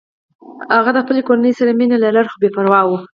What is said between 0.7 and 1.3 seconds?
هغه د خپلې